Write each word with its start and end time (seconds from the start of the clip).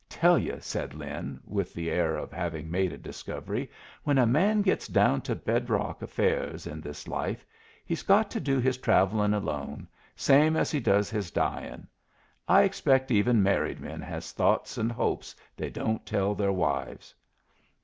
Tell 0.09 0.35
yu'," 0.39 0.57
said 0.59 0.95
Lin, 0.95 1.39
with 1.45 1.75
the 1.75 1.91
air 1.91 2.15
of 2.15 2.31
having 2.31 2.71
made 2.71 2.91
a 2.91 2.97
discovery, 2.97 3.69
"when 4.03 4.17
a 4.17 4.25
man 4.25 4.63
gets 4.63 4.87
down 4.87 5.21
to 5.21 5.35
bed 5.35 5.69
rock 5.69 6.01
affairs 6.01 6.65
in 6.65 6.81
this 6.81 7.07
life 7.07 7.45
he's 7.85 8.01
got 8.01 8.31
to 8.31 8.39
do 8.39 8.57
his 8.57 8.79
travellin' 8.79 9.31
alone, 9.35 9.87
same 10.15 10.55
as 10.57 10.71
he 10.71 10.79
does 10.79 11.11
his 11.11 11.29
dyin'. 11.29 11.85
I 12.47 12.63
expect 12.63 13.11
even 13.11 13.43
married 13.43 13.79
men 13.79 14.01
has 14.01 14.31
thoughts 14.31 14.75
and 14.79 14.91
hopes 14.91 15.35
they 15.55 15.69
don't 15.69 16.03
tell 16.03 16.33
their 16.33 16.51
wives." 16.51 17.13